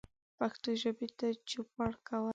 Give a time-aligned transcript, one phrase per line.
[0.37, 2.29] پښتو ژبې ته چوپړ کول